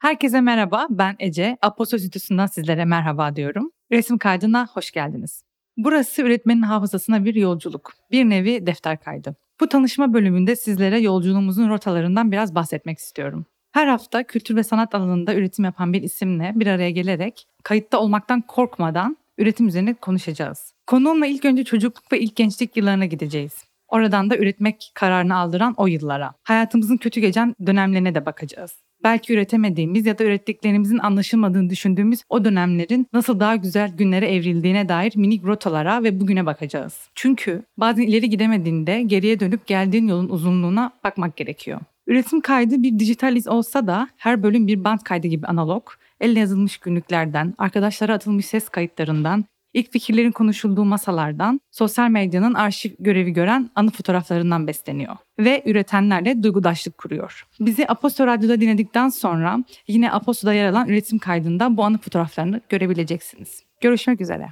[0.00, 1.56] Herkese merhaba, ben Ece.
[1.62, 3.70] Aposto Stüdyosu'ndan sizlere merhaba diyorum.
[3.92, 5.42] Resim kaydına hoş geldiniz.
[5.76, 9.36] Burası üretmenin hafızasına bir yolculuk, bir nevi defter kaydı.
[9.60, 13.46] Bu tanışma bölümünde sizlere yolculuğumuzun rotalarından biraz bahsetmek istiyorum.
[13.72, 18.40] Her hafta kültür ve sanat alanında üretim yapan bir isimle bir araya gelerek kayıtta olmaktan
[18.40, 20.74] korkmadan üretim üzerine konuşacağız.
[20.86, 23.64] Konuğumla ilk önce çocukluk ve ilk gençlik yıllarına gideceğiz.
[23.88, 26.32] Oradan da üretmek kararını aldıran o yıllara.
[26.42, 28.72] Hayatımızın kötü geçen dönemlerine de bakacağız
[29.04, 35.16] belki üretemediğimiz ya da ürettiklerimizin anlaşılmadığını düşündüğümüz o dönemlerin nasıl daha güzel günlere evrildiğine dair
[35.16, 37.08] minik rotalara ve bugüne bakacağız.
[37.14, 41.80] Çünkü bazen ileri gidemediğinde geriye dönüp geldiğin yolun uzunluğuna bakmak gerekiyor.
[42.06, 45.88] Üretim kaydı bir dijital iz olsa da her bölüm bir band kaydı gibi analog,
[46.20, 53.32] elle yazılmış günlüklerden, arkadaşlara atılmış ses kayıtlarından, İlk fikirlerin konuşulduğu masalardan, sosyal medyanın arşiv görevi
[53.32, 57.46] gören anı fotoğraflarından besleniyor ve üretenlerle duygudaşlık kuruyor.
[57.60, 63.62] Bizi Aposto Radyo'da dinledikten sonra yine Aposto'da yer alan üretim kaydında bu anı fotoğraflarını görebileceksiniz.
[63.80, 64.48] Görüşmek üzere.